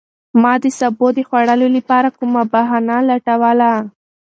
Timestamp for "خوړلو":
1.27-1.67